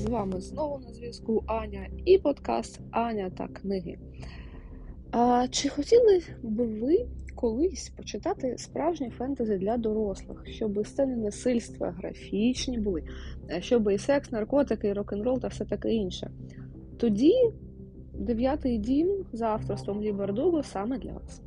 З 0.00 0.06
вами 0.06 0.40
знову 0.40 0.78
на 0.78 0.92
зв'язку 0.92 1.44
Аня 1.46 1.86
і 2.04 2.18
подкаст 2.18 2.80
Аня 2.90 3.30
та 3.30 3.48
книги. 3.48 3.98
А, 5.10 5.48
Чи 5.50 5.68
хотіли 5.68 6.22
би 6.42 6.66
ви 6.66 7.06
колись 7.34 7.88
почитати 7.96 8.58
справжні 8.58 9.10
фентезі 9.10 9.56
для 9.56 9.76
дорослих, 9.76 10.42
щоб 10.46 10.86
сцени 10.86 11.16
насильства 11.16 11.90
графічні 11.90 12.78
були, 12.78 13.02
щоб 13.58 13.90
і 13.90 13.98
секс, 13.98 14.32
наркотики, 14.32 14.88
і 14.88 14.92
рок-н-рол 14.92 15.40
та 15.40 15.48
все 15.48 15.64
таке 15.64 15.92
інше? 15.92 16.30
Тоді 16.96 17.34
дев'ятий 18.14 18.78
дім 18.78 19.24
за 19.32 19.46
авторством 19.46 20.02
Лі 20.02 20.12
Бардуго 20.12 20.62
саме 20.62 20.98
для 20.98 21.12
вас. 21.12 21.42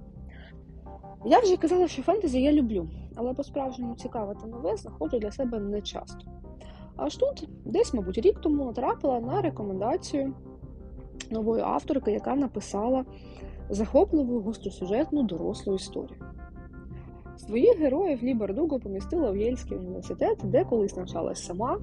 Я 1.25 1.39
вже 1.39 1.57
казала, 1.57 1.87
що 1.87 2.01
фентезі 2.01 2.41
я 2.41 2.53
люблю, 2.53 2.89
але 3.15 3.33
по-справжньому 3.33 3.95
цікаве 3.95 4.35
та 4.41 4.47
нове 4.47 4.77
знаходжу 4.77 5.19
для 5.19 5.31
себе 5.31 5.59
не 5.59 5.81
часто. 5.81 6.25
Аж 6.95 7.15
тут, 7.15 7.49
десь, 7.65 7.93
мабуть, 7.93 8.17
рік 8.17 8.39
тому 8.39 8.65
натрапила 8.65 9.19
на 9.19 9.41
рекомендацію 9.41 10.33
нової 11.31 11.63
авторки, 11.63 12.11
яка 12.11 12.35
написала 12.35 13.05
захопливу 13.69 14.39
гостросюжетну 14.39 15.23
дорослу 15.23 15.75
історію. 15.75 16.19
Своїх 17.37 17.79
героїв 17.79 18.23
Лі 18.23 18.33
Бардуго 18.33 18.79
помістила 18.79 19.31
в 19.31 19.37
Єльський 19.37 19.77
університет, 19.77 20.39
де 20.43 20.63
колись 20.63 20.95
навчалась 20.95 21.45
сама. 21.45 21.79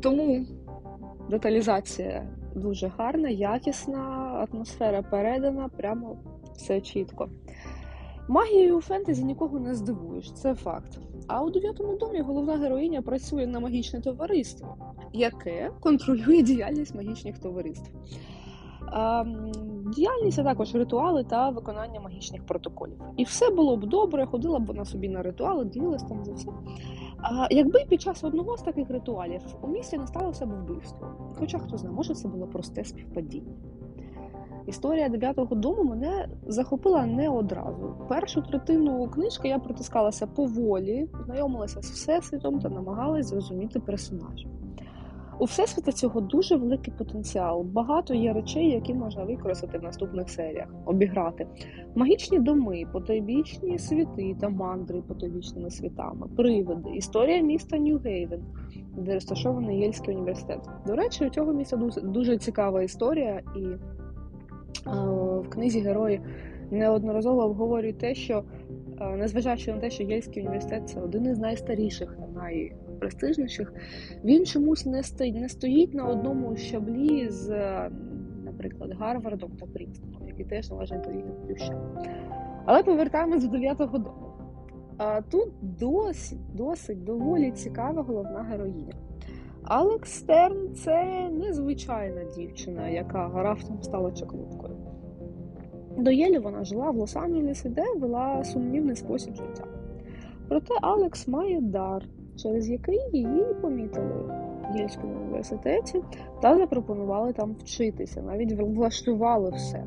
Тому 0.00 0.46
деталізація 1.30 2.28
дуже 2.54 2.88
гарна, 2.98 3.28
якісна, 3.28 3.98
атмосфера 4.52 5.02
передана, 5.02 5.68
прямо 5.68 6.16
все 6.54 6.80
чітко. 6.80 7.28
Магією 8.28 8.76
у 8.76 8.80
фентезі 8.80 9.24
нікого 9.24 9.60
не 9.60 9.74
здивуєш, 9.74 10.32
це 10.32 10.54
факт. 10.54 10.98
А 11.26 11.42
у 11.42 11.50
дев'ятому 11.50 11.96
домі 11.96 12.20
головна 12.20 12.56
героїня 12.56 13.02
працює 13.02 13.46
на 13.46 13.60
магічне 13.60 14.00
товариство, 14.00 14.76
яке 15.12 15.70
контролює 15.80 16.42
діяльність 16.42 16.94
магічних 16.94 17.38
товариств. 17.38 17.90
Діяльність 19.96 20.38
а 20.38 20.44
також 20.44 20.74
ритуали 20.74 21.24
та 21.24 21.50
виконання 21.50 22.00
магічних 22.00 22.46
протоколів. 22.46 22.98
І 23.16 23.24
все 23.24 23.50
було 23.50 23.76
б 23.76 23.86
добре, 23.86 24.26
ходила 24.26 24.58
б 24.58 24.66
вона 24.66 24.84
собі 24.84 25.08
на 25.08 25.22
ритуали, 25.22 25.64
ділилась 25.64 26.02
там 26.02 26.24
за 26.24 26.32
все. 26.32 26.48
А 27.18 27.46
якби 27.50 27.84
під 27.88 28.02
час 28.02 28.24
одного 28.24 28.56
з 28.56 28.62
таких 28.62 28.90
ритуалів 28.90 29.40
у 29.62 29.68
місті 29.68 29.98
не 29.98 30.06
сталося 30.06 30.46
б 30.46 30.50
вбивство, 30.50 31.34
хоча 31.38 31.58
хто 31.58 31.76
знає, 31.76 31.96
може 31.96 32.14
це 32.14 32.28
було 32.28 32.46
просте 32.46 32.84
співпадіння. 32.84 33.52
Історія 34.66 35.08
дев'ятого 35.08 35.56
дому 35.56 35.84
мене 35.84 36.28
захопила 36.46 37.06
не 37.06 37.28
одразу. 37.28 37.94
Першу 38.08 38.42
третину 38.42 39.08
книжки 39.08 39.48
я 39.48 39.58
притискалася 39.58 40.26
поволі, 40.26 41.08
знайомилася 41.24 41.82
з 41.82 41.90
всесвітом 41.90 42.60
та 42.60 42.68
намагалась 42.68 43.26
зрозуміти 43.26 43.80
персонажів. 43.80 44.50
У 45.38 45.44
всесвіта 45.44 45.92
цього 45.92 46.20
дуже 46.20 46.56
великий 46.56 46.94
потенціал. 46.98 47.62
Багато 47.62 48.14
є 48.14 48.32
речей, 48.32 48.70
які 48.70 48.94
можна 48.94 49.24
використати 49.24 49.78
в 49.78 49.82
наступних 49.82 50.30
серіях, 50.30 50.68
обіграти. 50.84 51.46
Магічні 51.94 52.38
доми, 52.38 52.84
потойбічні 52.92 53.78
світи 53.78 54.36
та 54.40 54.48
мандри 54.48 55.02
потойбічними 55.08 55.70
світами, 55.70 56.28
привиди, 56.36 56.90
історія 56.90 57.42
міста 57.42 57.76
Нью-Гейвен, 57.76 58.40
де 58.96 59.14
розташований 59.14 59.80
Єльський 59.80 60.14
університет. 60.14 60.60
До 60.86 60.94
речі, 60.94 61.26
у 61.26 61.30
цього 61.30 61.52
міста 61.52 61.80
дуже, 62.02 62.38
цікава 62.38 62.82
історія, 62.82 63.42
і 63.56 63.66
в 64.86 65.48
книзі 65.48 65.80
герої 65.80 66.20
неодноразово 66.70 67.44
обговорюють 67.44 67.98
те, 67.98 68.14
що 68.14 68.44
е, 69.00 69.16
незважаючи 69.16 69.72
на 69.72 69.78
те, 69.78 69.90
що 69.90 70.02
Єльський 70.02 70.42
університет 70.42 70.88
це 70.88 71.00
один 71.00 71.26
із 71.26 71.38
найстаріших 71.38 72.16
та 72.16 72.40
най 72.40 72.72
він 74.24 74.46
чомусь 74.46 74.86
не 74.86 75.02
стоїть, 75.02 75.34
не 75.34 75.48
стоїть 75.48 75.94
на 75.94 76.04
одному 76.04 76.56
щаблі 76.56 77.28
з, 77.28 77.48
наприклад, 78.44 78.92
Гарвардом 78.98 79.50
та 79.60 79.66
Прінстоном, 79.66 80.28
які 80.28 80.44
теж 80.44 80.70
належать 80.70 81.00
до 81.00 81.10
рівня 81.10 81.32
плюща. 81.46 81.80
Але 82.64 82.82
повертаємось 82.82 83.44
до 83.44 83.56
9-го 83.56 83.98
дому. 83.98 84.32
Тут 85.30 85.48
досить, 85.62 86.54
досить 86.54 87.04
доволі 87.04 87.50
цікава 87.50 88.02
головна 88.02 88.42
героїня. 88.42 88.92
Алекс 89.64 90.12
Стерн 90.12 90.74
це 90.74 91.28
незвичайна 91.32 92.24
дівчина, 92.36 92.88
яка 92.88 93.30
раптом 93.34 93.82
стала 93.82 94.12
чаклункою. 94.12 94.76
До 95.96 96.10
Єлі 96.10 96.38
вона 96.38 96.64
жила 96.64 96.90
в 96.90 96.96
Лос-Анджелесі, 96.96 97.68
де 97.68 97.84
вела 97.96 98.44
сумнівний 98.44 98.96
спосіб 98.96 99.34
життя. 99.34 99.64
Проте 100.48 100.74
Алекс 100.80 101.28
має 101.28 101.60
дар, 101.60 102.04
через 102.36 102.70
який 102.70 103.00
її 103.12 103.44
помітили 103.60 104.42
в 104.72 104.76
Єльському 104.76 105.14
університеті 105.20 106.02
та 106.42 106.56
запропонували 106.56 107.32
там 107.32 107.54
вчитися, 107.54 108.22
навіть 108.22 108.52
влаштували 108.52 109.50
все. 109.50 109.84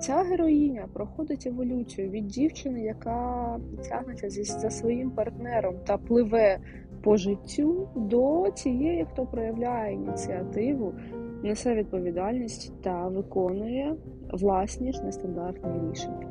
Ця 0.00 0.16
героїня 0.16 0.88
проходить 0.92 1.46
еволюцію 1.46 2.10
від 2.10 2.26
дівчини, 2.26 2.80
яка 2.80 3.58
тягнеться 3.88 4.30
за 4.30 4.70
своїм 4.70 5.10
партнером 5.10 5.74
та 5.86 5.98
пливе 5.98 6.58
по 7.02 7.16
життю, 7.16 7.88
до 7.96 8.50
тієї, 8.50 9.06
хто 9.12 9.26
проявляє 9.26 9.94
ініціативу, 9.94 10.94
несе 11.42 11.74
відповідальність 11.74 12.82
та 12.82 13.08
виконує 13.08 13.96
власні 14.32 14.92
ж 14.92 15.02
нестандартні 15.02 15.90
рішення. 15.90 16.26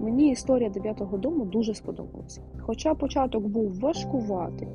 Мені 0.00 0.30
історія 0.30 0.70
дев'ятого 0.70 1.18
дому 1.18 1.44
дуже 1.44 1.74
сподобалася. 1.74 2.40
Хоча 2.60 2.94
початок 2.94 3.46
був 3.46 3.80
важкуватий, 3.80 4.68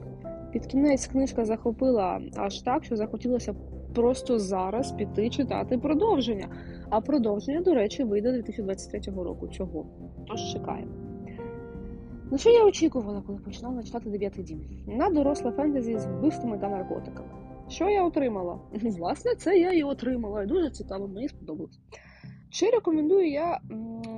під 0.52 0.66
кінець 0.66 1.08
книжка 1.08 1.46
захопила 1.46 2.22
аж 2.36 2.62
так, 2.62 2.84
що 2.84 2.96
захотілося 2.96 3.56
просто 3.96 4.40
зараз 4.40 4.92
піти 4.92 5.30
читати 5.30 5.78
продовження. 5.78 6.48
А 6.90 7.02
продовження, 7.02 7.62
до 7.62 7.74
речі, 7.74 8.04
вийде 8.04 8.32
2023 8.32 9.24
року. 9.24 9.48
Чого? 9.48 9.86
Тож 10.28 10.54
чекаємо. 10.54 10.92
Ну, 12.32 12.38
що 12.38 12.50
я 12.50 12.66
очікувала, 12.66 13.24
коли 13.28 13.40
починала 13.40 13.84
читати 13.84 14.10
дев'ятий 14.10 14.44
дім? 14.44 14.62
На 14.88 15.10
доросле 15.10 15.52
фентезі 15.52 16.00
з 16.00 16.06
вбивствами 16.06 16.58
та 16.58 16.70
наркотиками. 16.70 17.30
Що 17.70 17.90
я 17.90 18.04
отримала? 18.04 18.60
Власне, 18.82 19.36
це 19.36 19.60
я 19.60 19.72
і 19.72 19.84
отримала. 19.84 20.46
Дуже 20.46 20.70
цікаво, 20.70 21.08
мені 21.08 21.28
сподобалось. 21.28 21.80
Чи 22.50 22.70
рекомендую 22.70 23.30
я 23.30 23.60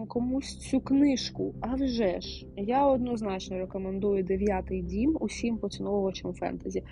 комусь 0.08 0.60
цю 0.60 0.82
книжку? 0.82 1.56
А 1.62 1.76
вже 1.76 2.22
ж, 2.22 2.48
я 2.58 2.88
однозначно 2.88 3.58
рекомендую 3.58 4.24
дев'ятий 4.24 4.82
дім 4.82 5.18
усім 5.20 5.58
поціновувачам 5.58 6.34
фентезі, 6.34 6.84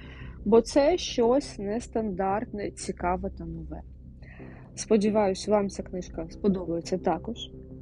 бо 0.45 0.61
це 0.61 0.97
щось 0.97 1.59
нестандартне, 1.59 2.71
цікаве 2.71 3.29
та 3.29 3.45
нове. 3.45 3.81
Сподіваюсь, 4.75 5.47
вам 5.47 5.69
ця 5.69 5.83
книжка 5.83 6.27
сподобається 6.29 6.97
також. 6.97 7.37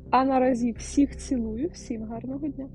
А 0.10 0.26
наразі 0.26 0.72
всіх 0.72 1.18
цілую, 1.18 1.70
всім 1.70 2.04
гарного 2.04 2.48
дня! 2.48 2.70